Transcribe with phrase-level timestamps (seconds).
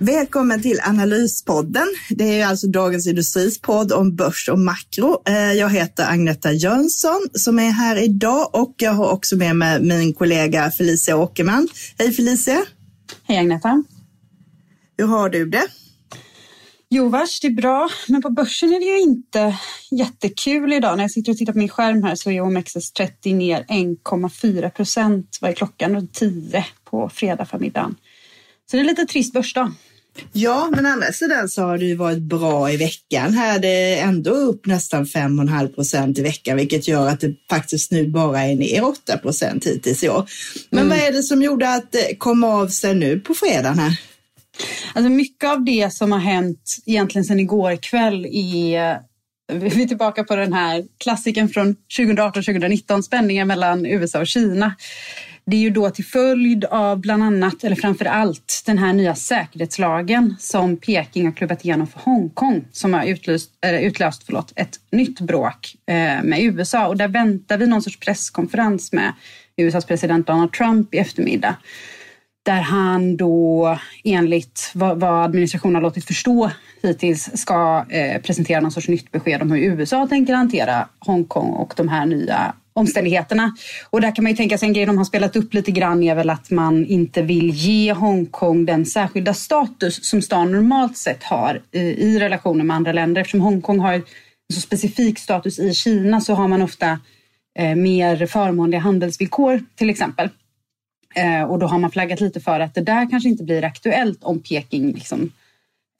[0.00, 1.86] Välkommen till Analyspodden.
[2.10, 5.22] Det är alltså Dagens Industris podd om börs och makro.
[5.26, 9.82] Eh, jag heter Agneta Jönsson som är här idag och jag har också med mig
[9.82, 11.68] min kollega Felicia Åkerman.
[11.98, 12.64] Hej Felicia!
[13.24, 13.84] Hej Agneta!
[14.96, 15.66] Hur har du det?
[16.90, 17.88] Jo vars, det är bra.
[18.08, 19.56] Men på börsen är det ju inte
[19.90, 20.96] jättekul idag.
[20.96, 25.38] När jag sitter och tittar på min skärm här så är OMXS30 ner 1,4 procent.
[25.40, 25.96] Vad är klockan?
[25.96, 27.94] Och 10 på fredag förmiddagen.
[28.70, 29.72] Så det är lite trist börsdag.
[30.32, 33.34] Ja, men andra sidan så har det ju varit bra i veckan.
[33.34, 37.90] Här det är ändå upp nästan 5,5 procent i veckan, vilket gör att det faktiskt
[37.90, 40.30] nu bara är ner 8 procent hittills i år.
[40.70, 40.98] Men mm.
[40.98, 44.00] vad är det som gjorde att det kom av sig nu på fredagen här?
[44.94, 48.98] Alltså mycket av det som har hänt egentligen sedan igår kväll är
[49.52, 54.74] vi är tillbaka på den här klassiken från 2018-2019, spänningen mellan USA och Kina.
[55.50, 59.14] Det är ju då till följd av bland annat, eller framför allt, den här nya
[59.14, 64.80] säkerhetslagen som Peking har klubbat igenom för Hongkong som har utlyst, eller utlöst förlåt, ett
[64.92, 66.86] nytt bråk eh, med USA.
[66.86, 69.12] Och där väntar vi någon sorts presskonferens med
[69.56, 71.56] USAs president Donald Trump i eftermiddag
[72.42, 76.50] där han då enligt vad, vad administrationen har låtit förstå
[76.82, 81.74] hittills ska eh, presentera någon sorts nytt besked om hur USA tänker hantera Hongkong och
[81.76, 83.56] de här nya omständigheterna.
[83.90, 86.02] Och där kan man ju tänka sig en grej de har spelat upp lite grann
[86.02, 91.24] är väl att man inte vill ge Hongkong den särskilda status som stan normalt sett
[91.24, 93.20] har i, i relationer med andra länder.
[93.20, 94.02] Eftersom Hongkong har en
[94.54, 96.98] så specifik status i Kina så har man ofta
[97.58, 100.28] eh, mer förmånliga handelsvillkor till exempel.
[101.14, 104.24] Eh, och då har man flaggat lite för att det där kanske inte blir aktuellt
[104.24, 105.32] om Peking liksom,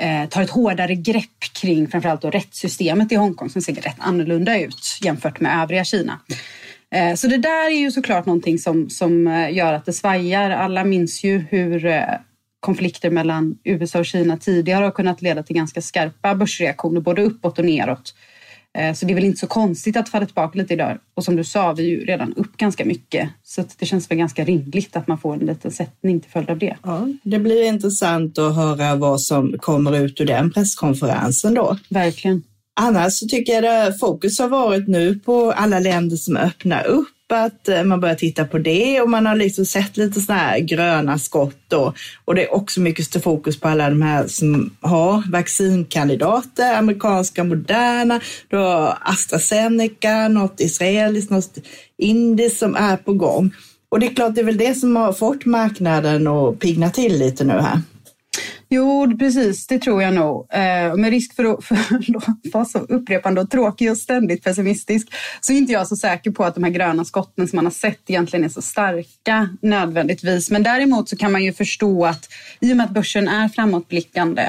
[0.03, 4.60] eh, tar ett hårdare grepp kring framförallt då rättssystemet i Hongkong som ser rätt annorlunda
[4.60, 6.21] ut jämfört med övriga Kina.
[6.94, 10.50] Eh, så det där är ju såklart någonting som, som eh, gör att det svajar.
[10.50, 12.03] Alla minns ju hur eh,
[12.60, 17.59] konflikter mellan USA och Kina tidigare har kunnat leda till ganska skarpa börsreaktioner både uppåt
[17.59, 18.15] och neråt.
[18.94, 20.98] Så det är väl inte så konstigt att falla tillbaka lite idag.
[21.15, 23.28] Och som du sa, vi är ju redan upp ganska mycket.
[23.43, 26.59] Så det känns väl ganska rimligt att man får en liten sättning till följd av
[26.59, 26.77] det.
[26.82, 31.78] Ja, det blir intressant att höra vad som kommer ut ur den presskonferensen då.
[31.88, 32.43] Verkligen.
[32.81, 37.33] Annars så tycker jag att fokus har varit nu på alla länder som öppnar upp
[37.33, 40.59] att eh, man börjar titta på det och man har liksom sett lite sådana här
[40.59, 41.94] gröna skott då.
[42.25, 48.21] Och det är också mycket fokus på alla de här som har vaccinkandidater, amerikanska Moderna,
[48.49, 51.59] du har AstraZeneca, något israeliskt, något
[51.99, 53.55] indiskt som är på gång.
[53.89, 57.19] Och det är klart, det är väl det som har fått marknaden att pigna till
[57.19, 57.81] lite nu här.
[58.70, 60.46] Jo, precis, det tror jag nog.
[60.52, 65.08] Eh, med risk för att, för att vara så upprepande och tråkig och ständigt pessimistisk
[65.40, 67.72] så är inte jag så säker på att de här gröna skotten som man har
[67.72, 70.50] sett egentligen är så starka nödvändigtvis.
[70.50, 72.28] Men däremot så kan man ju förstå att
[72.60, 74.42] i och med att börsen är framåtblickande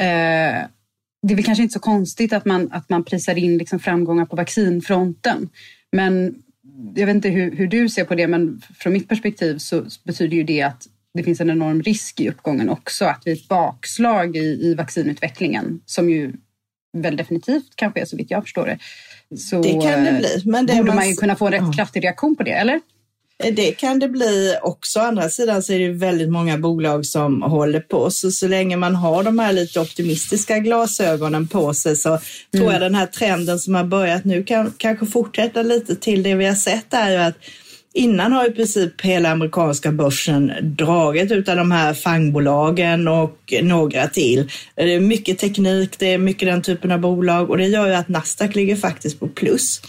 [0.00, 0.66] eh,
[1.22, 4.26] det är väl kanske inte så konstigt att man, att man prisar in liksom framgångar
[4.26, 5.48] på vaccinfronten.
[5.92, 6.34] Men
[6.94, 10.36] jag vet inte hur, hur du ser på det, men från mitt perspektiv så betyder
[10.36, 14.36] ju det att det finns en enorm risk i uppgången också att vid ett bakslag
[14.36, 16.32] i, i vaccinutvecklingen som ju
[16.92, 18.78] väl definitivt kanske är så vitt jag förstår det.
[19.36, 20.42] Så det kan det bli.
[20.44, 21.72] Men det borde man, man ju kunna få en rätt ja.
[21.72, 22.80] kraftig reaktion på det, eller?
[23.42, 24.98] Det kan det bli också.
[25.00, 28.10] Å andra sidan så är det väldigt många bolag som håller på.
[28.10, 32.20] Så så länge man har de här lite optimistiska glasögonen på sig så mm.
[32.52, 36.22] tror jag den här trenden som har börjat nu kan kanske fortsätta lite till.
[36.22, 37.36] Det vi har sett är ju att
[38.00, 44.50] Innan har i princip hela amerikanska börsen dragit utav de här fangbolagen och några till.
[44.74, 47.94] Det är mycket teknik, det är mycket den typen av bolag och det gör ju
[47.94, 49.80] att Nasdaq ligger faktiskt på plus.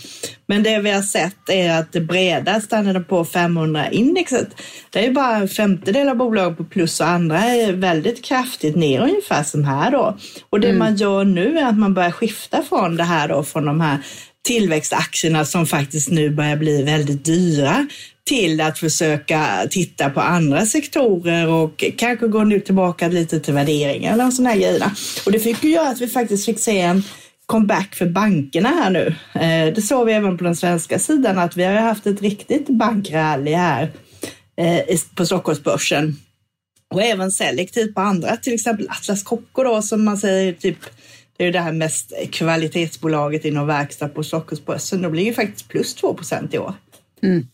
[0.46, 4.48] Men det vi har sett är att det breda standarden på 500-indexet,
[4.90, 9.02] det är bara en femtedel av bolag på plus och andra är väldigt kraftigt ner
[9.02, 10.18] ungefär som här då.
[10.50, 10.80] Och det mm.
[10.80, 13.98] man gör nu är att man börjar skifta från det här då, från de här
[14.43, 17.88] tillväxtaktierna som faktiskt nu börjar bli väldigt dyra
[18.23, 24.25] till att försöka titta på andra sektorer och kanske gå nu tillbaka lite till värderingar
[24.25, 24.91] och sådana här grejer.
[25.25, 27.03] Och det fick ju göra att vi faktiskt fick se en
[27.45, 29.15] comeback för bankerna här nu.
[29.33, 32.67] Eh, det såg vi även på den svenska sidan att vi har haft ett riktigt
[32.67, 33.91] bankrally här
[34.57, 36.15] eh, på Stockholmsbörsen
[36.93, 40.77] och även selektivt på andra, till exempel Atlas Copco då som man säger typ
[41.41, 45.01] det är det här mest kvalitetsbolaget inom verkstad på Stockholmsbörsen.
[45.01, 46.73] De ligger faktiskt plus 2 procent i år.
[47.23, 47.47] Mm.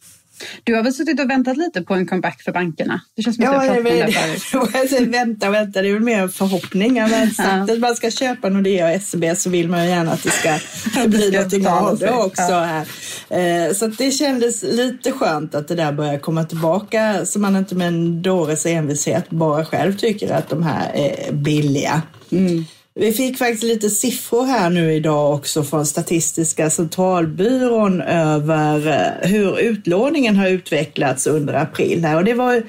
[0.64, 3.02] Du har väl suttit och väntat lite på en comeback för bankerna?
[3.16, 6.22] Det känns som att ja, jag pratat om det Vänta, vänta, det är väl mer
[6.22, 6.94] en förhoppning.
[6.94, 10.24] Men sagt att man ska köpa Nordea och SEB så vill man ju gärna att
[10.24, 10.60] det ska
[11.08, 12.42] bli någonting av det också.
[12.52, 12.84] Ja.
[13.30, 13.68] Här.
[13.68, 17.76] Eh, så det kändes lite skönt att det där börjar komma tillbaka så man inte
[17.76, 22.02] med en dåres envishet bara själv tycker att de här är billiga.
[22.32, 22.66] Mm.
[23.00, 29.60] Vi fick faktiskt lite siffror här nu idag också från Statistiska centralbyrån över eh, hur
[29.60, 32.06] utlåningen har utvecklats under april.
[32.06, 32.16] Här.
[32.16, 32.64] Och det var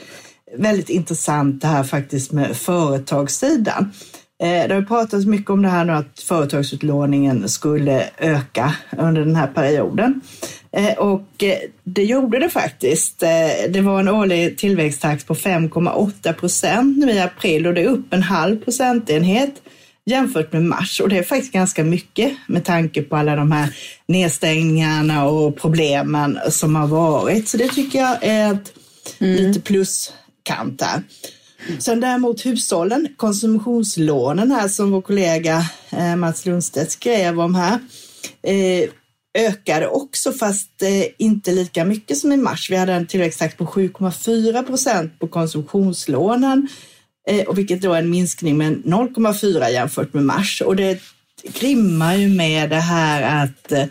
[0.57, 3.93] väldigt intressant det här faktiskt med företagssidan.
[4.43, 9.37] Eh, det har pratats mycket om det här nu att företagsutlåningen skulle öka under den
[9.37, 10.21] här perioden.
[10.73, 11.45] Eh, och
[11.85, 13.19] det gjorde det faktiskt.
[13.69, 18.13] Det var en årlig tillväxttakt på 5,8 procent nu i april och det är upp
[18.13, 19.55] en halv procentenhet
[20.09, 23.77] jämfört med mars och det är faktiskt ganska mycket med tanke på alla de här
[24.07, 27.49] nedstängningarna och problemen som har varit.
[27.49, 28.73] Så det tycker jag är ett
[29.19, 29.37] mm.
[29.37, 31.03] lite pluskant där.
[31.79, 37.79] Sen däremot hushållen, konsumtionslånen här som vår kollega eh, Mats Lundstedt skrev om här,
[38.43, 38.91] eh,
[39.39, 42.71] ökade också fast eh, inte lika mycket som i mars.
[42.71, 46.69] Vi hade en tillväxttakt på 7,4 procent på konsumtionslånen
[47.29, 50.63] Eh, och vilket då är en minskning med 0,4 jämfört med mars.
[50.67, 50.99] Och det
[51.61, 53.85] rimmar ju med det här att eh,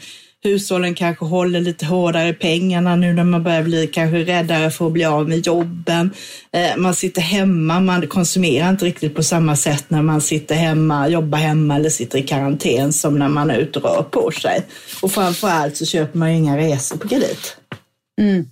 [0.44, 4.92] hushållen kanske håller lite hårdare pengarna nu när man börjar bli kanske räddare för att
[4.92, 6.12] bli av med jobben.
[6.51, 11.07] Eh, man sitter hemma, man konsumerar inte riktigt på samma sätt när man sitter hemma,
[11.07, 14.62] jobbar hemma eller sitter i karantän som när man är ute och rör på sig.
[15.01, 17.57] Och framför allt så köper man ju inga resor på kredit.
[18.22, 18.45] Mm.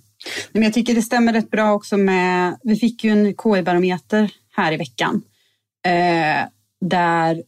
[0.52, 4.72] Men jag tycker det stämmer rätt bra också med, vi fick ju en KI-barometer här
[4.72, 5.22] i veckan.
[5.86, 6.48] Eh,
[6.80, 7.42] där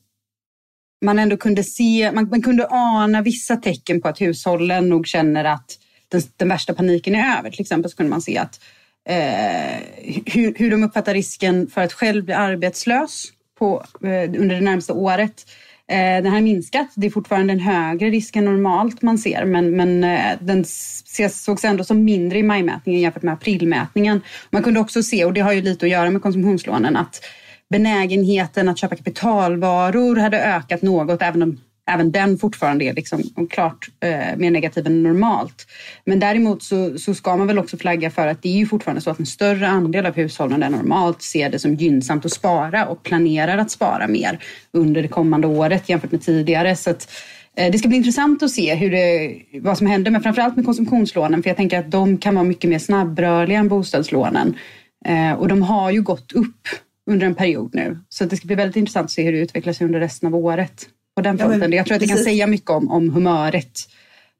[1.04, 5.44] man ändå kunde se, man, man, kunde ana vissa tecken på att hushållen nog känner
[5.44, 5.78] att
[6.08, 7.50] den, den värsta paniken är över.
[7.50, 8.60] Till exempel så kunde man se att
[9.08, 9.80] eh,
[10.26, 13.24] hur, hur de uppfattar risken för att själv bli arbetslös
[13.58, 15.46] på, eh, under det närmaste året.
[15.90, 16.88] Eh, den har minskat.
[16.94, 21.44] Det är fortfarande en högre risk än normalt man ser men, men eh, den ses,
[21.44, 24.20] sågs ändå som mindre i majmätningen jämfört med aprilmätningen.
[24.50, 27.24] Man kunde också se, och det har ju lite att göra med konsumtionslånen, att
[27.70, 33.88] benägenheten att köpa kapitalvaror hade ökat något även om även den fortfarande är liksom klart
[34.00, 35.66] eh, mer negativ än normalt.
[36.04, 39.00] Men däremot så, så, ska man väl också flagga för att det är ju fortfarande
[39.00, 42.86] så att en större andel av hushållen än normalt ser det som gynnsamt att spara
[42.86, 44.38] och planerar att spara mer
[44.72, 46.76] under det kommande året jämfört med tidigare.
[46.76, 47.10] Så att,
[47.56, 50.64] eh, det ska bli intressant att se hur det, vad som händer, men framförallt med
[50.64, 54.54] konsumtionslånen, för jag tänker att de kan vara mycket mer snabbrörliga än bostadslånen.
[55.04, 56.68] Eh, och de har ju gått upp
[57.10, 59.72] under en period nu, så det ska bli väldigt intressant att se hur det utvecklar
[59.72, 60.88] sig under resten av året
[61.18, 61.60] på den fronten.
[61.60, 63.78] Ja, men, jag tror att det kan säga mycket om, om humöret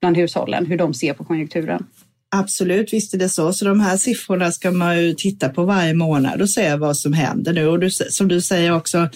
[0.00, 1.86] bland hushållen, hur de ser på konjunkturen.
[2.30, 3.52] Absolut, visst är det så.
[3.52, 7.12] Så de här siffrorna ska man ju titta på varje månad och se vad som
[7.12, 7.66] händer nu.
[7.66, 9.08] Och du, som du säger också,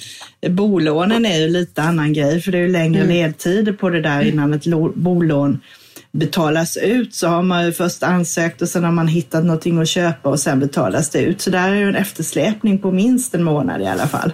[0.48, 3.08] bolånen är ju lite annan grej för det är ju längre mm.
[3.08, 5.60] ledtider på det där innan ett bolån
[6.12, 9.88] betalas ut så har man ju först ansökt och sen har man hittat någonting att
[9.88, 11.40] köpa och sen betalas det ut.
[11.40, 14.32] Så där är ju en eftersläpning på minst en månad i alla fall.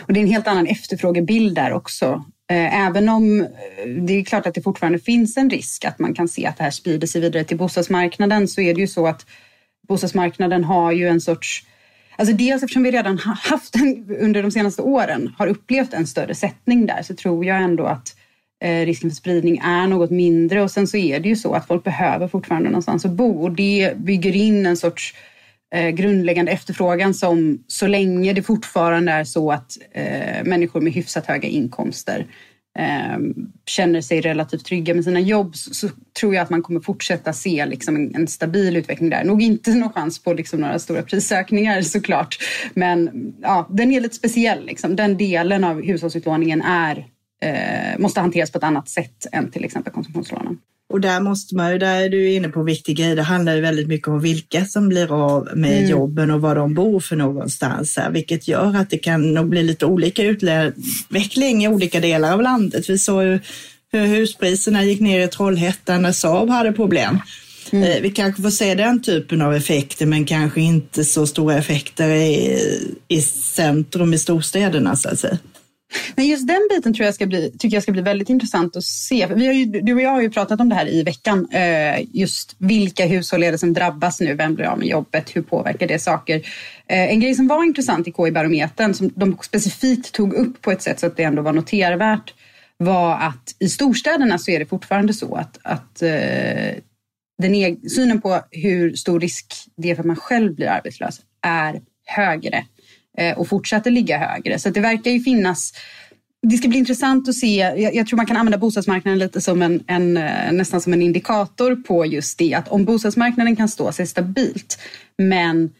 [0.00, 2.24] Och det är en helt annan efterfrågebild där också.
[2.50, 3.46] Eh, även om eh,
[3.86, 6.64] det är klart att det fortfarande finns en risk att man kan se att det
[6.64, 9.26] här sprider sig vidare till bostadsmarknaden så är det ju så att
[9.88, 11.66] bostadsmarknaden har ju en sorts
[12.16, 16.34] Alltså dels eftersom vi redan haft en, under de senaste åren har upplevt en större
[16.34, 18.16] sättning där så tror jag ändå att
[18.64, 20.62] eh, risken för spridning är något mindre.
[20.62, 23.42] Och sen så är det ju så att folk behöver fortfarande någonstans att bo.
[23.42, 25.14] Och det bygger in en sorts
[25.74, 31.26] Eh, grundläggande efterfrågan som så länge det fortfarande är så att eh, människor med hyfsat
[31.26, 32.26] höga inkomster
[32.78, 33.18] eh,
[33.66, 35.88] känner sig relativt trygga med sina jobb så, så,
[36.20, 39.24] tror jag att man kommer fortsätta se liksom en, en, stabil utveckling där.
[39.24, 42.38] Nog inte någon chans på liksom några stora prisökningar såklart,
[42.74, 43.10] men
[43.42, 44.66] ja, den är lite speciell.
[44.66, 44.96] Liksom.
[44.96, 47.06] Den delen av hushållsutlåningen är,
[47.42, 50.58] eh, måste hanteras på ett annat sätt än till exempel konsumtionslånen.
[50.90, 53.60] Och där måste man ju, där är du inne på viktig grej, det handlar ju
[53.60, 55.90] väldigt mycket om vilka som blir av med mm.
[55.90, 59.62] jobben och var de bor för någonstans, här, vilket gör att det kan nog bli
[59.62, 62.90] lite olika utveckling i olika delar av landet.
[62.90, 63.38] Vi såg ju
[63.92, 67.18] hur huspriserna gick ner i Trollhättan när Saab hade problem.
[67.72, 67.90] Mm.
[67.90, 72.08] Eh, vi kanske får se den typen av effekter men kanske inte så stora effekter
[72.08, 72.58] i,
[73.08, 75.38] i centrum i storstäderna så att säga.
[76.16, 78.84] Men just den biten tror jag ska bli, tycker jag ska bli väldigt intressant att
[78.84, 79.26] se.
[79.26, 81.48] Vi har ju, du och jag har ju pratat om det här i veckan.
[81.52, 84.34] Eh, just vilka hushåll är det som drabbas nu?
[84.34, 85.36] Vem blir av med jobbet?
[85.36, 86.36] Hur påverkar det saker?
[86.86, 90.82] Eh, en grej som var intressant i KI-barometern som de specifikt tog upp på ett
[90.82, 92.34] sätt så att det ändå var notervärt
[92.76, 96.74] var att i storstäderna så är det fortfarande så att, att eh,
[97.42, 101.20] den e synen på hur stor risk det är för att man själv blir arbetslös
[101.42, 102.64] är högre
[103.18, 104.58] Eh, och fortsätter ligga högre.
[104.58, 105.72] Så det verkar ju finnas
[106.42, 107.56] det ska bli intressant att se.
[107.56, 111.02] Jag, jag, tror man kan använda bostadsmarknaden lite som en, en, eh, nästan som en
[111.02, 112.54] indikator på just det.
[112.54, 114.78] Att om bostadsmarknaden kan stå sig stabilt
[115.18, 115.70] men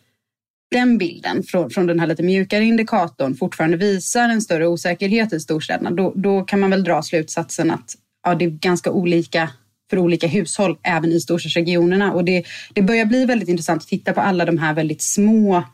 [0.70, 5.40] den bilden från, från den här lite mjukare indikatorn fortfarande visar en större osäkerhet i
[5.40, 7.94] storstäderna, då, då kan man väl dra slutsatsen att
[8.24, 9.50] ja, det är ganska olika
[9.90, 12.12] för olika hushåll även i storstadsregionerna.
[12.12, 12.44] Och det,
[12.74, 15.64] det börjar bli väldigt intressant att titta på alla de här väldigt små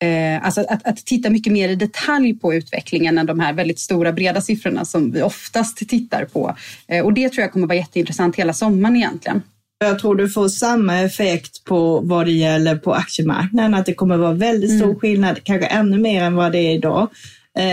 [0.00, 3.78] Eh, alltså att, att, titta mycket mer i detalj på utvecklingen än de här väldigt
[3.78, 6.56] stora breda siffrorna som vi oftast tittar på.
[6.88, 9.42] Eh, och det tror jag kommer vara jätteintressant hela sommaren egentligen.
[9.80, 14.16] Jag tror du får samma effekt på vad det gäller på aktiemarknaden, att det kommer
[14.16, 14.98] vara väldigt stor mm.
[14.98, 17.08] skillnad, kanske ännu mer än vad det är idag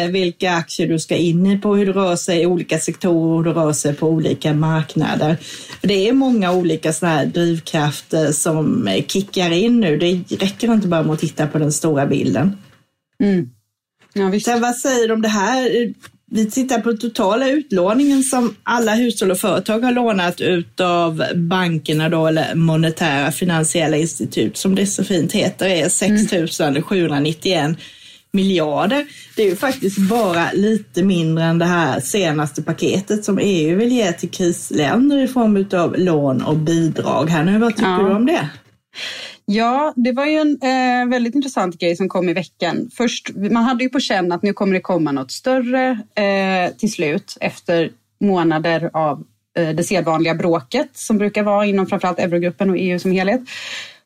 [0.10, 3.38] vilka aktier du ska in i på hur det rör sig i olika sektorer och
[3.38, 5.38] hur det rör sig på olika marknader.
[5.82, 9.98] För det är många olika såna drivkrafter som kickar in nu.
[9.98, 12.58] Det räcker inte bara med att titta på den stora bilden.
[13.24, 13.50] Mm.
[14.14, 14.46] Ja, visst.
[14.46, 15.94] Sen vad säger du om det här?
[16.32, 22.10] Vi tittar på totala utlåningen som alla hushåll och företag har lånat ut av bankerna
[22.10, 27.78] då, eller monetära finansiella institut som det så fint heter, är 6 791
[28.36, 29.06] miljarder.
[29.36, 33.92] Det är ju faktiskt bara lite mindre än det här senaste paketet som EU vill
[33.92, 37.30] ge till krisländer i form av lån och bidrag.
[37.30, 37.98] Här nu, vad tycker ja.
[37.98, 38.50] du om det?
[39.46, 42.90] Ja, det var ju en eh, väldigt intressant grej som kom i veckan.
[42.94, 46.92] Först, man hade ju på känn att nu kommer det komma något större eh, till
[46.92, 49.24] slut efter månader av
[49.58, 53.42] eh, det sedvanliga bråket som brukar vara inom framförallt eurogruppen och EU som helhet.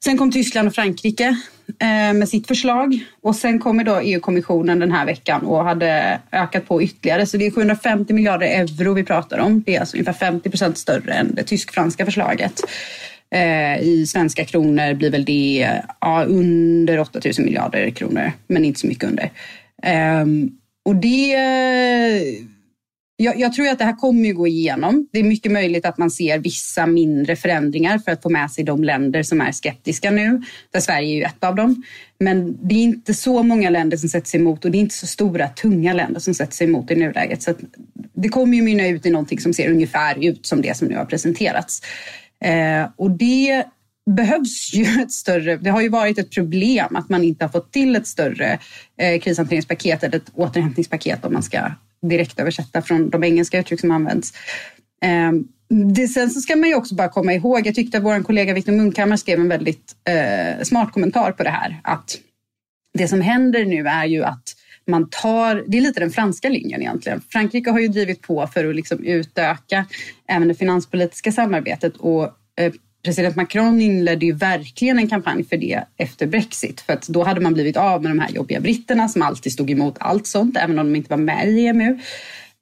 [0.04, 1.38] Sen kom Tyskland och Frankrike
[1.80, 6.68] eh, med sitt förslag och sen kommer då EU-kommissionen den här veckan och hade ökat
[6.68, 7.26] på ytterligare.
[7.26, 9.64] Så det är 750 miljarder euro vi pratar om.
[9.66, 12.62] Det är alltså ungefär 50 procent större än det tysk-franska förslaget.
[13.32, 15.70] Eh, I svenska kronor blir väl det
[16.02, 19.32] ja, under 8 000 miljarder kronor, men inte så mycket under.
[19.84, 20.52] Ehm,
[20.86, 21.36] och det
[23.22, 25.08] jag, jag, tror att det här kommer ju gå igenom.
[25.12, 28.64] Det är mycket möjligt att man ser vissa mindre förändringar för att få med sig
[28.64, 31.84] de länder som är skeptiska nu, där Sverige är ju ett av dem.
[32.20, 34.96] Men det är inte så många länder som sätter sig emot och det är inte
[34.96, 37.44] så stora, tunga länder som sätter sig emot i nuläget.
[37.44, 37.54] Så
[38.14, 40.96] det kommer ju mynna ut i någonting som ser ungefär ut som det som nu
[40.96, 41.82] har presenterats.
[42.44, 43.64] Eh, och det
[44.16, 45.58] behövs ju ett större...
[45.58, 48.60] Det har ju varit ett problem att man inte har fått till ett större
[48.98, 51.60] eh, krishanteringspaket eller ett återhämtningspaket om man ska
[52.02, 54.34] direkt översätta från de engelska uttryck som används.
[55.02, 55.48] Ehm,
[55.94, 58.54] det, sen så ska man ju också bara komma ihåg, jag tyckte att vår kollega
[58.54, 61.82] Viktor Munkhammar skrev en väldigt eh, smart kommentar på det här.
[61.84, 62.18] Att
[62.94, 64.56] det som händer nu är ju att
[64.88, 67.22] man tar, det är lite den franska linjen egentligen.
[67.30, 69.86] Frankrike har ju drivit på för att liksom utöka
[70.28, 72.24] även det finanspolitiska samarbetet och
[72.60, 76.82] eh, president Macron inledde ju verkligen en kampanj för det efter Brexit.
[76.82, 79.72] För att då hade man blivit av med de här jobbiga britterna som alltid stod
[79.72, 82.00] emot allt sånt, även om de inte var med i EMU.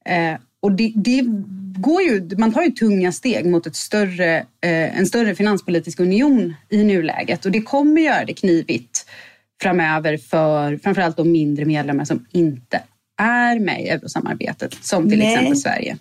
[0.05, 1.23] Eh, och det, det,
[1.77, 6.53] går ju, man tar ju tunga steg mot ett större, eh, en större finanspolitisk union
[6.69, 9.05] i nuläget och det kommer göra det knivigt
[9.61, 12.81] framöver för framförallt de mindre medlemmar som inte
[13.21, 15.33] är med i eurosamarbetet, som till Nej.
[15.33, 15.97] exempel Sverige.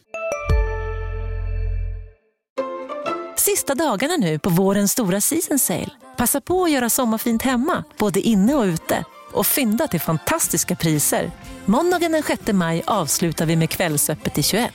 [3.57, 5.91] Sista dagarna nu på vårens stora season sale.
[6.17, 9.05] Passa på att göra sommarfint hemma, både inne och ute.
[9.33, 11.31] Och fynda till fantastiska priser.
[11.65, 14.73] Måndagen den 6 maj avslutar vi med Kvällsöppet i 21.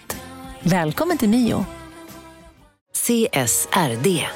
[0.64, 1.66] Välkommen till Mio.
[2.94, 4.28] CSRD,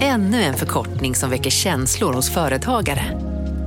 [0.00, 3.27] ännu en förkortning som väcker känslor hos företagare.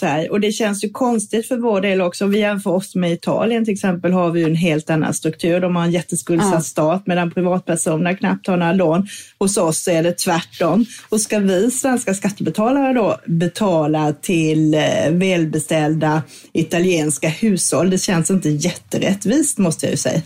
[0.00, 2.24] Så här, och det känns ju konstigt för vår del också.
[2.24, 5.60] Om vi jämför oss med Italien till exempel har vi ju en helt annan struktur.
[5.60, 6.60] De har en jätteskuldsatt ja.
[6.60, 9.08] stat medan privatpersoner knappt har några lån.
[9.38, 10.86] Hos oss är det tvärtom.
[11.08, 17.90] Och ska vi svenska skattebetalare då betala till eh, välbeställda italienska hushåll?
[17.90, 20.22] Det känns inte jätterättvist måste jag ju säga.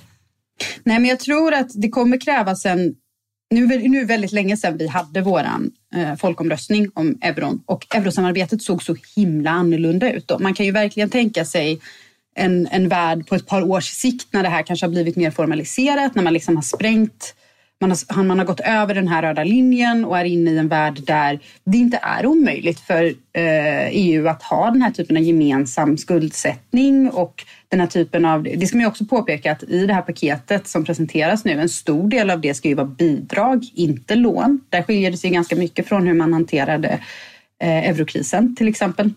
[0.84, 2.94] Nej, men jag tror att det kommer krävas en
[3.50, 7.96] nu, nu är det väldigt länge sedan vi hade våran eh, folkomröstning om euron och
[7.96, 10.28] eurosamarbetet såg så himla annorlunda ut.
[10.28, 10.38] Då.
[10.38, 11.80] Man kan ju verkligen tänka sig
[12.34, 15.30] en, en värld på ett par års sikt när det här kanske har blivit mer
[15.30, 17.34] formaliserat, när man liksom har sprängt
[17.80, 20.68] man har, man har gått över den här röda linjen och är inne i en
[20.68, 25.22] värld där det inte är omöjligt för eh, EU att ha den här typen av
[25.22, 28.42] gemensam skuldsättning och den här typen av...
[28.42, 31.68] Det ska man ju också påpeka att i det här paketet som presenteras nu, en
[31.68, 34.60] stor del av det ska ju vara bidrag, inte lån.
[34.68, 36.88] Där skiljer det sig ganska mycket från hur man hanterade
[37.62, 39.10] eh, eurokrisen till exempel.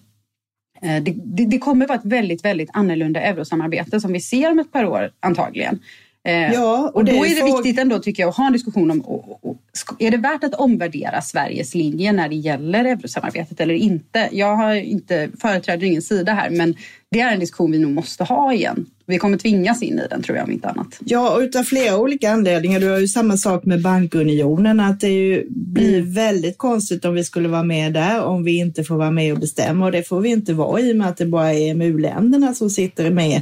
[0.81, 4.59] Eh, det, det, det, kommer vara ett väldigt, väldigt annorlunda eurosamarbete som vi ser om
[4.59, 5.79] ett par år antagligen.
[6.27, 8.91] Eh, ja, och, och då är det viktigt ändå tycker jag att ha en diskussion
[8.91, 9.57] om och, och,
[9.99, 14.29] är det värt att omvärdera Sveriges linje när det gäller eurosamarbetet eller inte?
[14.31, 16.75] Jag har inte företräder ingen sida här men
[17.11, 18.85] det är en diskussion vi nog måste ha igen.
[19.05, 20.99] Vi kommer tvingas in i den tror jag om inte annat.
[20.99, 22.79] Ja, och utav flera olika anledningar.
[22.79, 26.13] Du har ju samma sak med bankunionen, att det ju blir mm.
[26.13, 29.39] väldigt konstigt om vi skulle vara med där om vi inte får vara med och
[29.39, 32.53] bestämma och det får vi inte vara i och med att det bara är EMU-länderna
[32.53, 33.41] som sitter med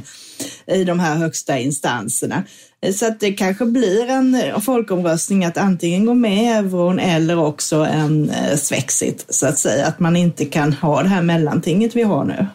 [0.66, 2.44] i de här högsta instanserna.
[2.82, 6.98] Eh, så att det kanske blir en eh, folkomröstning att antingen gå med i euron
[6.98, 11.22] eller också en eh, svexit så att säga, att man inte kan ha det här
[11.22, 12.46] mellantinget vi har nu.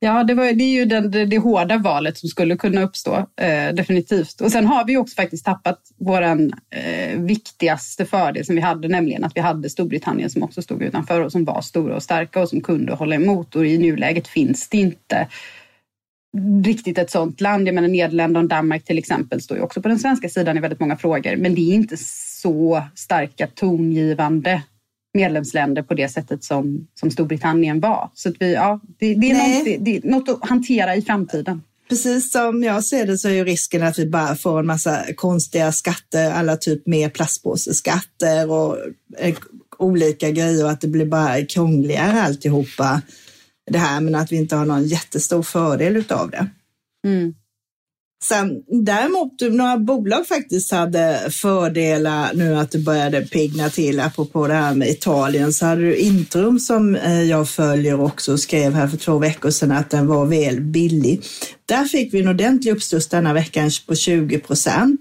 [0.00, 3.14] Ja, det, var, det är ju den, det, det, hårda valet som skulle kunna uppstå,
[3.40, 4.40] eh, definitivt.
[4.40, 9.24] Och sen har vi också faktiskt tappat vår eh, viktigaste fördel som vi hade, nämligen
[9.24, 12.48] att vi hade Storbritannien som också stod utanför och som var stora och starka och
[12.48, 13.56] som kunde hålla emot.
[13.56, 15.28] Och i nuläget finns det inte
[16.64, 17.68] riktigt ett sådant land.
[17.68, 20.60] Jag menar Nederländerna och Danmark till exempel står ju också på den svenska sidan i
[20.60, 21.96] väldigt många frågor, men det är inte
[22.42, 24.62] så starka tongivande
[25.14, 28.10] medlemsländer på det sättet som, som Storbritannien var.
[28.14, 31.02] Så att vi, ja, det, det, är något, det, det är något att hantera i
[31.02, 31.62] framtiden.
[31.88, 35.04] Precis som jag ser det så är ju risken att vi bara får en massa
[35.16, 38.76] konstiga skatter, alla typ mer plastpåseskatter och
[39.18, 39.34] eh,
[39.78, 43.02] olika grejer och att det blir bara krångligare alltihopa
[43.70, 46.46] det här, men att vi inte har någon jättestor fördel utav det.
[47.06, 47.34] Mm.
[48.24, 54.54] Sen däremot några bolag faktiskt hade fördelar nu att det började pigna till, apropå det
[54.54, 58.88] här med Italien, så hade du Intrum som eh, jag följer också och skrev här
[58.88, 61.22] för två veckor sedan att den var väl billig.
[61.68, 65.00] Där fick vi en ordentlig uppstuds denna veckan på 20 procent.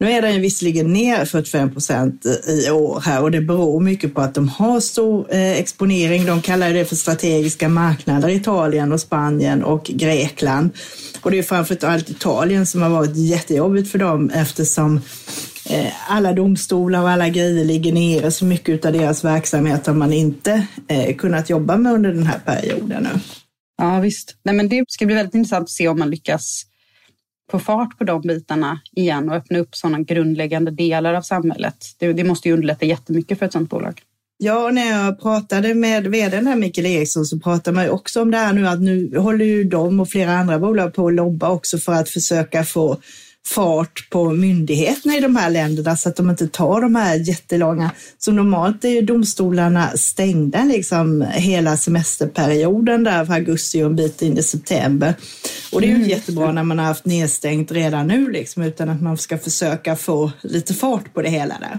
[0.00, 4.20] Nu är den visserligen ner 45 procent i år här och det beror mycket på
[4.20, 6.26] att de har stor eh, exponering.
[6.26, 10.70] De kallar det för strategiska marknader, Italien och Spanien och Grekland.
[11.20, 15.00] Och det är framför allt Italien som har varit jättejobbigt för dem eftersom
[15.70, 20.12] eh, alla domstolar och alla grejer ligger nere så mycket av deras verksamhet har man
[20.12, 23.20] inte eh, kunnat jobba med under den här perioden nu.
[23.82, 24.36] Ja visst.
[24.42, 26.62] Nej, men det ska bli väldigt intressant att se om man lyckas
[27.50, 31.76] få fart på de bitarna igen och öppna upp sådana grundläggande delar av samhället.
[31.98, 34.02] Det, det måste ju underlätta jättemycket för ett sådant bolag.
[34.38, 38.22] Ja, och när jag pratade med vdn här, Mikael Eriksson, så pratade man ju också
[38.22, 41.14] om det här nu att nu håller ju de och flera andra bolag på att
[41.14, 43.00] lobba också för att försöka få
[43.46, 47.90] fart på myndigheterna i de här länderna så att de inte tar de här jättelånga,
[48.18, 54.22] så normalt är ju domstolarna stängda liksom hela semesterperioden där för augusti och en bit
[54.22, 55.14] in i september.
[55.72, 56.08] Och det är ju mm.
[56.08, 60.32] jättebra när man har haft nedstängt redan nu liksom, utan att man ska försöka få
[60.42, 61.78] lite fart på det hela där.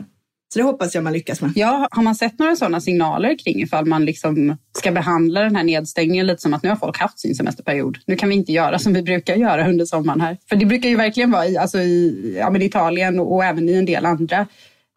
[0.53, 1.51] Så det hoppas jag man lyckas med.
[1.55, 5.63] Ja, har man sett några sådana signaler kring ifall man liksom ska behandla den här
[5.63, 7.97] nedstängningen lite som att nu har folk haft sin semesterperiod.
[8.05, 10.37] Nu kan vi inte göra som vi brukar göra under sommaren här.
[10.49, 13.73] För det brukar ju verkligen vara i, alltså i ja, men Italien och även i
[13.73, 14.47] en del andra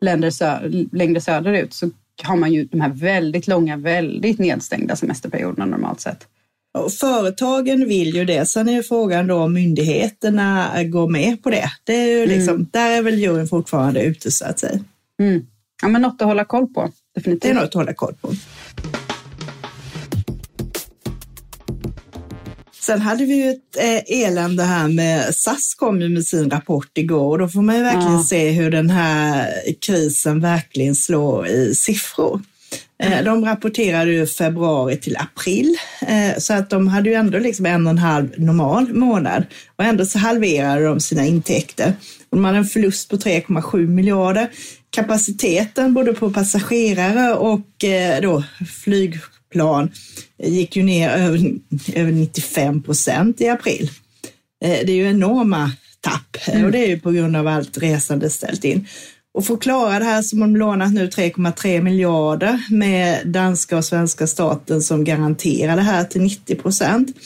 [0.00, 0.58] länder sö
[0.92, 1.90] längre söderut så
[2.22, 6.26] har man ju de här väldigt långa, väldigt nedstängda semesterperioderna normalt sett.
[7.00, 8.46] Företagen vill ju det.
[8.46, 11.70] Sen är frågan då om myndigheterna går med på det.
[11.84, 12.66] det är ju liksom, mm.
[12.70, 14.78] Där är väl juryn fortfarande ute så att säga.
[15.20, 15.46] Mm.
[15.82, 16.90] Ja, men något att hålla koll på.
[17.14, 17.42] Definitivt.
[17.42, 18.32] Det är något att hålla koll på.
[22.86, 23.76] Sen hade vi ju ett
[24.08, 27.76] eh, elände här med SAS kom ju med sin rapport igår och då får man
[27.76, 28.24] ju verkligen ja.
[28.24, 29.52] se hur den här
[29.86, 32.40] krisen verkligen slår i siffror.
[33.02, 33.24] Mm.
[33.24, 37.86] De rapporterade ju februari till april, eh, så att de hade ju ändå liksom en
[37.86, 39.44] och en halv normal månad
[39.76, 41.92] och ändå så halverade de sina intäkter.
[42.30, 44.50] De hade en förlust på 3,7 miljarder
[44.90, 48.44] kapaciteten både på passagerare och eh, då
[48.84, 49.90] flygplan
[50.42, 51.54] gick ju ner över,
[51.94, 53.90] över 95 procent i april.
[54.64, 56.64] Eh, det är ju enorma tapp mm.
[56.64, 58.86] och det är ju på grund av allt resande ställt in.
[59.36, 63.76] Och för att klara det här så har de lånat nu 3,3 miljarder med danska
[63.76, 67.16] och svenska staten som garanterar det här till 90 procent.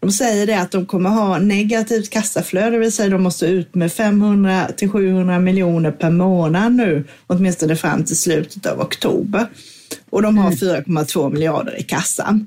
[0.00, 3.74] De säger det att de kommer ha negativt kassaflöde, det vill säga de måste ut
[3.74, 9.46] med 500 till 700 miljoner per månad nu, åtminstone fram till slutet av oktober.
[10.10, 11.32] Och de har 4,2 mm.
[11.32, 12.46] miljarder i kassan.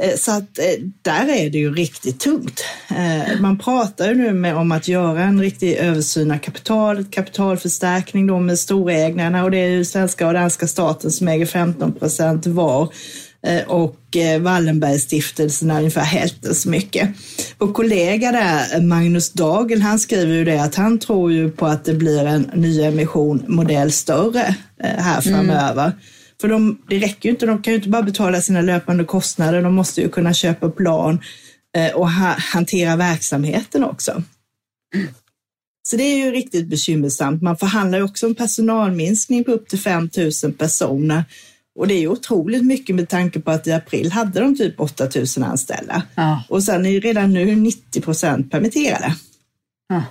[0.00, 0.64] Eh, så att eh,
[1.02, 2.64] där är det ju riktigt tungt.
[2.88, 8.26] Eh, man pratar ju nu med om att göra en riktig översyn av kapitalet, kapitalförstärkning
[8.26, 12.46] då med storägarna och det är ju svenska och danska staten som äger 15 procent
[12.46, 12.88] var
[13.66, 13.96] och
[14.40, 17.08] Wallenbergstiftelsen är ungefär hälften så mycket.
[17.58, 21.84] Vår kollega där, Magnus Dagel, han skriver ju det att han tror ju på att
[21.84, 25.84] det blir en ny emission modell större här framöver.
[25.84, 25.98] Mm.
[26.44, 29.62] För de, det räcker ju inte, de kan ju inte bara betala sina löpande kostnader,
[29.62, 31.20] de måste ju kunna köpa plan
[31.76, 34.22] eh, och ha, hantera verksamheten också.
[35.88, 37.42] Så det är ju riktigt bekymmersamt.
[37.42, 40.10] Man förhandlar ju också om personalminskning på upp till 5
[40.44, 41.24] 000 personer.
[41.74, 44.80] Och det är ju otroligt mycket med tanke på att i april hade de typ
[44.80, 46.02] 8 000 anställda.
[46.14, 46.44] Ja.
[46.48, 49.16] Och sen är ju redan nu 90 procent permitterade.
[49.88, 50.02] Ja.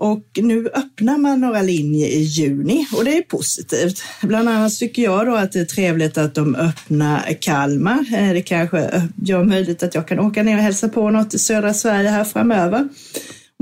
[0.00, 4.02] Och nu öppnar man några linjer i juni och det är positivt.
[4.22, 8.04] Bland annat tycker jag då att det är trevligt att de öppnar Kalmar.
[8.14, 11.38] Eh, det kanske gör möjligt att jag kan åka ner och hälsa på något i
[11.38, 12.88] södra Sverige här framöver.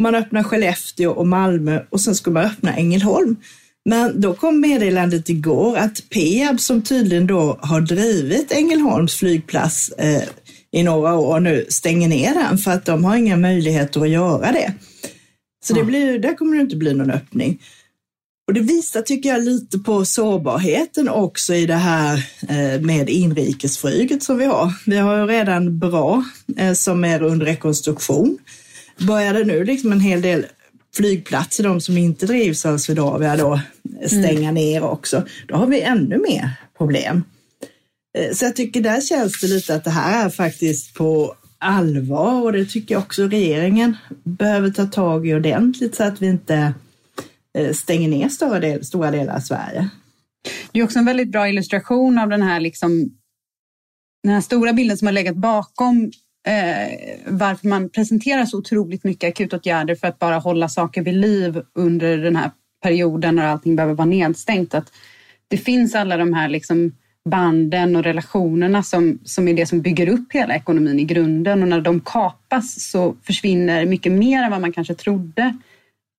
[0.00, 3.36] Man öppnar Skellefteå och Malmö och sen ska man öppna Ängelholm.
[3.84, 10.22] Men då kom meddelandet igår att Peab som tydligen då har drivit Ängelholms flygplats eh,
[10.72, 14.52] i några år nu stänger ner den för att de har inga möjligheter att göra
[14.52, 14.74] det.
[15.66, 17.62] Så det blir, där kommer det inte bli någon öppning.
[18.46, 24.22] Och det visar, tycker jag, lite på sårbarheten också i det här eh, med inrikesflyget
[24.22, 24.72] som vi har.
[24.86, 26.24] Vi har ju redan bra
[26.56, 28.38] eh, som är under rekonstruktion.
[28.98, 30.46] Börjar det nu liksom en hel del
[30.96, 33.60] flygplatser, de som inte drivs av Swedavia då,
[34.06, 34.54] stänga mm.
[34.54, 37.24] ner också, då har vi ännu mer problem.
[38.18, 42.42] Eh, så jag tycker där känns det lite att det här är faktiskt på allvar
[42.42, 46.74] och det tycker jag också regeringen behöver ta tag i ordentligt så att vi inte
[47.58, 49.88] eh, stänger ner stora, del, stora delar av Sverige.
[50.72, 53.10] Det är också en väldigt bra illustration av den här, liksom,
[54.22, 56.10] den här stora bilden som har legat bakom
[56.46, 61.62] eh, varför man presenterar så otroligt mycket akutåtgärder för att bara hålla saker vid liv
[61.74, 62.50] under den här
[62.82, 64.74] perioden när allting behöver vara nedstängt.
[64.74, 64.92] Att
[65.48, 66.92] det finns alla de här liksom,
[67.26, 71.68] banden och relationerna som, som är det som bygger upp hela ekonomin i grunden och
[71.68, 75.56] när de kapas så försvinner mycket mer än vad man kanske trodde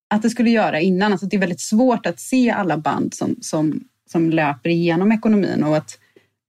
[0.10, 1.12] att det skulle göra innan.
[1.12, 5.64] Alltså det är väldigt svårt att se alla band som, som, som löper igenom ekonomin
[5.64, 6.00] och att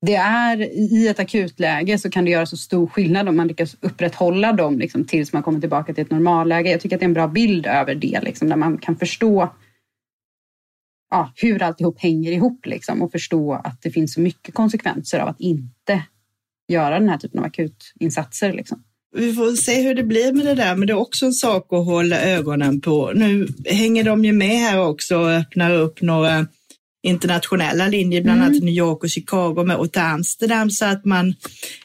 [0.06, 0.60] det är
[0.92, 4.78] i ett akutläge så kan det göra så stor skillnad om man lyckas upprätthålla dem
[4.78, 6.70] liksom, tills man kommer tillbaka till ett normalläge.
[6.70, 9.48] Jag tycker att det är en bra bild över det, liksom, där man kan förstå
[11.10, 15.28] ja, hur alltihop hänger ihop liksom, och förstå att det finns så mycket konsekvenser av
[15.28, 16.02] att inte
[16.68, 18.52] göra den här typen av akutinsatser.
[18.52, 18.82] Liksom.
[19.16, 21.72] Vi får se hur det blir med det där, men det är också en sak
[21.72, 23.12] att hålla ögonen på.
[23.14, 26.46] Nu hänger de ju med här också och öppnar upp några
[27.02, 28.64] internationella linjer, bland annat mm.
[28.64, 31.34] New York och Chicago med och till Amsterdam så att man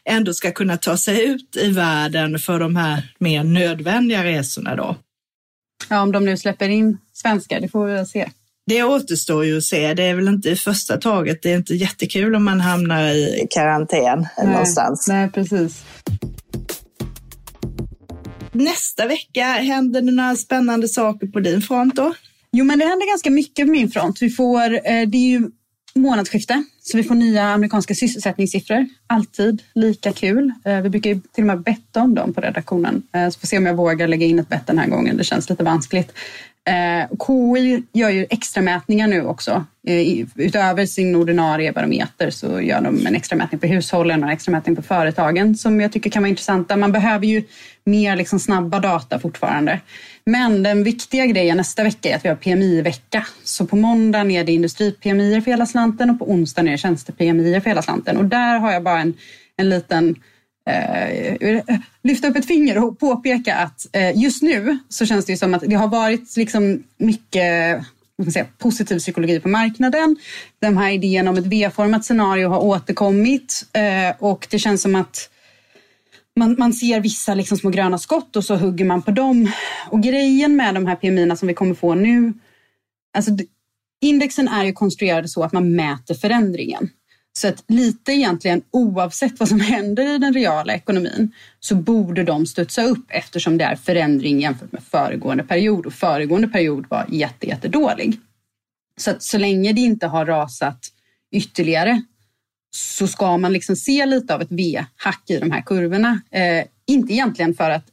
[0.06, 4.96] ändå ska kunna ta sig ut i världen för de här mer nödvändiga resorna då.
[5.90, 8.30] Ja, om de nu släpper in svenskar, det får vi väl se.
[8.66, 9.94] Det återstår ju att se.
[9.94, 11.42] Det är väl inte i första taget.
[11.42, 15.08] Det är inte jättekul om man hamnar i karantän nej, någonstans.
[15.08, 15.84] Nej, precis.
[18.52, 22.14] Nästa vecka händer det några spännande saker på din front då?
[22.52, 24.22] Jo, men det händer ganska mycket på min front.
[24.22, 25.50] Vi får, eh, det är ju
[25.96, 28.88] månadsskifte, så vi får nya amerikanska sysselsättningssiffror.
[29.08, 30.52] Alltid lika kul.
[30.66, 33.04] Eh, vi brukar till och med betta om dem på redaktionen.
[33.16, 35.18] Eh, så får se om jag vågar lägga in ett bett den här gången.
[35.18, 36.14] Det känns lite vanskligt.
[36.66, 39.66] Eh, KI gör ju extra mätningar nu också.
[39.88, 44.34] Eh, utöver sin ordinarie barometer så gör de en extra mätning på hushållen och en
[44.34, 46.78] extra mätning på företagen som jag tycker kan vara intressanta.
[46.78, 47.44] Man behöver ju
[47.86, 49.80] mer liksom snabba data fortfarande.
[50.26, 53.26] Men den viktiga grejen nästa vecka är att vi har PMI-vecka.
[53.44, 57.62] Så på måndagen är det industri-PMI för hela slanten och på onsdagen är det tjänste-PMI
[57.62, 58.18] för hela slanten.
[58.18, 59.14] Och där har jag bara en,
[59.58, 60.16] en liten
[60.70, 61.64] Eh, eh,
[62.04, 65.54] lyfta upp ett finger och påpeka att eh, just nu så känns det ju som
[65.54, 67.84] att det har varit liksom mycket
[68.32, 70.16] säga, positiv psykologi på marknaden.
[70.60, 75.30] Den här idén om ett V-format scenario har återkommit eh, och det känns som att
[76.40, 79.52] man, man ser vissa liksom små gröna skott och så hugger man på dem.
[79.90, 82.34] Och grejen med de här PMI som vi kommer få nu,
[83.18, 83.32] alltså
[84.02, 86.90] indexen är ju konstruerade så att man mäter förändringen.
[87.34, 92.46] Så att lite egentligen oavsett vad som händer i den reala ekonomin så borde de
[92.46, 97.48] studsa upp eftersom det är förändring jämfört med föregående period och föregående period var jätte,
[97.48, 98.20] jättedålig.
[98.98, 100.88] Så att så länge det inte har rasat
[101.32, 102.02] ytterligare
[102.76, 106.22] så ska man liksom se lite av ett V-hack i de här kurvorna.
[106.32, 107.86] Eh, inte egentligen för att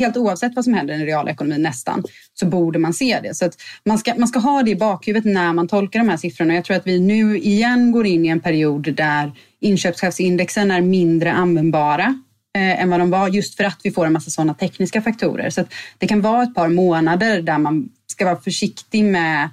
[0.00, 3.34] helt oavsett vad som händer i realekonomin nästan, så borde man se det.
[3.34, 6.16] Så att man, ska, man ska ha det i bakhuvudet när man tolkar de här
[6.16, 6.54] siffrorna.
[6.54, 11.32] Jag tror att vi nu igen går in i en period där inköpschefsindexen är mindre
[11.32, 12.20] användbara
[12.56, 15.50] eh, än vad de var just för att vi får en massa sådana tekniska faktorer.
[15.50, 15.64] Så
[15.98, 19.48] det kan vara ett par månader där man ska vara försiktig med,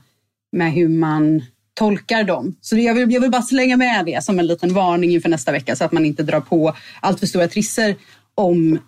[0.51, 1.41] med hur man
[1.73, 2.55] tolkar dem.
[2.61, 5.51] Så jag vill, jag vill bara slänga med det som en liten varning inför nästa
[5.51, 7.95] vecka så att man inte drar på allt för stora trisser
[8.35, 8.79] om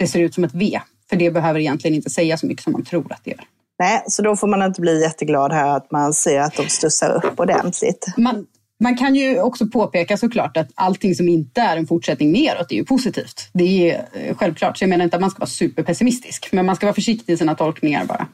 [0.00, 0.80] det ser ut som ett V.
[1.10, 3.40] För det behöver egentligen inte säga så mycket som man tror att det gör.
[3.78, 7.24] Nej, så då får man inte bli jätteglad här att man ser att de stussar
[7.24, 8.06] upp ordentligt.
[8.16, 8.46] Man,
[8.80, 12.76] man kan ju också påpeka såklart att allting som inte är en fortsättning neråt är
[12.76, 13.50] ju positivt.
[13.52, 16.76] Det är eh, självklart, så jag menar inte att man ska vara superpessimistisk, men man
[16.76, 18.28] ska vara försiktig i sina tolkningar bara.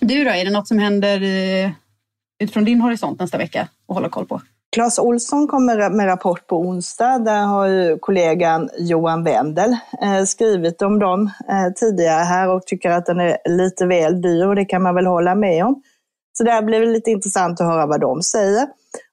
[0.00, 1.70] Du då, är det något som händer eh,
[2.40, 4.40] utifrån din horisont nästa vecka att hålla koll på?
[4.74, 7.18] Claes Olsson kommer med rapport på onsdag.
[7.18, 12.90] Där har ju kollegan Johan Wendel eh, skrivit om dem eh, tidigare här och tycker
[12.90, 15.82] att den är lite väl dyr och det kan man väl hålla med om.
[16.38, 18.66] Så det blir lite intressant att höra vad de säger.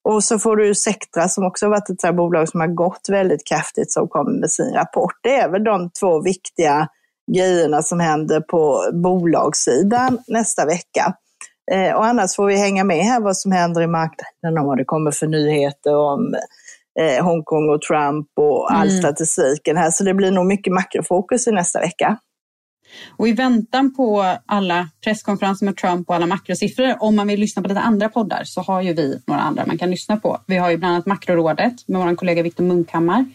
[0.04, 3.92] Och så får du Sectra som också varit ett bolag som har gått väldigt kraftigt
[3.92, 5.20] som kommer med sin rapport.
[5.24, 6.88] Det är väl de två viktiga
[7.32, 11.14] grejerna som händer på bolagssidan nästa vecka.
[11.72, 14.78] Eh, och annars får vi hänga med här vad som händer i marknaden och vad
[14.78, 16.36] det kommer för nyheter om
[17.00, 19.00] eh, Hongkong och Trump och all mm.
[19.00, 19.92] statistiken här.
[19.92, 22.18] Så det blir nog mycket makrofokus i nästa vecka.
[23.18, 27.62] Och i väntan på alla presskonferenser med Trump och alla makrosiffror, om man vill lyssna
[27.62, 30.42] på lite andra poddar så har ju vi några andra man kan lyssna på.
[30.48, 33.26] Vi har ju bland annat Makrorådet med vår kollega Viktor Munkhammar.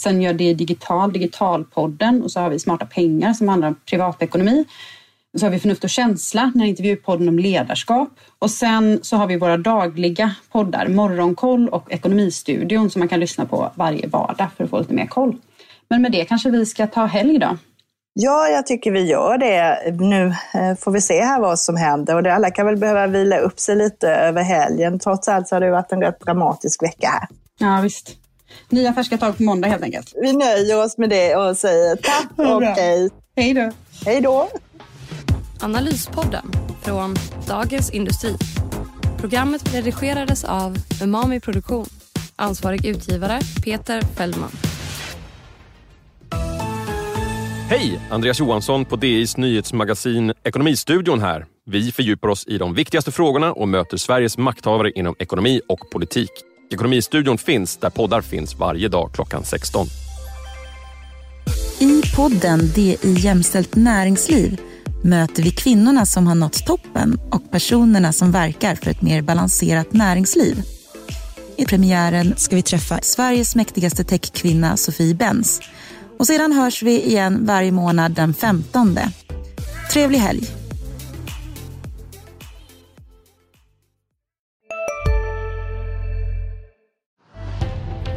[0.00, 4.64] Sen gör det Digital, Digitalpodden och så har vi Smarta pengar som handlar om privatekonomi.
[5.38, 8.08] Så har vi Förnuft och känsla, den här intervjupodden om ledarskap.
[8.38, 13.46] Och sen så har vi våra dagliga poddar, Morgonkoll och Ekonomistudion som man kan lyssna
[13.46, 15.36] på varje vardag för att få lite mer koll.
[15.88, 17.58] Men med det kanske vi ska ta helg då?
[18.12, 19.92] Ja, jag tycker vi gör det.
[20.00, 23.38] Nu eh, får vi se här vad som händer och alla kan väl behöva vila
[23.38, 24.98] upp sig lite över helgen.
[24.98, 27.28] Trots allt så har det varit en rätt dramatisk vecka här.
[27.58, 28.16] Ja, visst.
[28.68, 30.12] Nya färska tag på måndag helt enkelt.
[30.22, 33.10] Vi nöjer oss med det och säger tack och hej.
[33.36, 33.70] Hej då.
[34.04, 34.48] Hej då.
[35.62, 37.14] Analyspodden från
[37.48, 38.36] Dagens Industri.
[39.18, 41.86] Programmet redigerades av Umami Produktion.
[42.36, 44.50] Ansvarig utgivare Peter Fellman.
[47.68, 48.00] Hej!
[48.10, 51.46] Andreas Johansson på DIs nyhetsmagasin Ekonomistudion här.
[51.66, 56.30] Vi fördjupar oss i de viktigaste frågorna och möter Sveriges makthavare inom ekonomi och politik.
[56.72, 59.86] Ekonomistudion finns där poddar finns varje dag klockan 16.
[61.78, 64.60] I podden DI Jämställt Näringsliv
[65.02, 69.92] möter vi kvinnorna som har nått toppen och personerna som verkar för ett mer balanserat
[69.92, 70.62] näringsliv.
[71.56, 75.60] I premiären ska vi träffa Sveriges mäktigaste techkvinna Sofie Benz.
[76.18, 78.98] Och sedan hörs vi igen varje månad den 15.
[79.92, 80.60] Trevlig helg!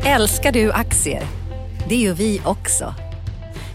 [0.05, 1.23] Älskar du aktier?
[1.89, 2.93] Det gör vi också.